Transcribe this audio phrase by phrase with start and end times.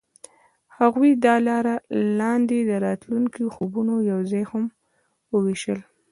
[0.77, 1.75] هغوی د لاره
[2.19, 4.63] لاندې د راتلونکي خوبونه یوځای هم
[5.33, 5.79] وویشل.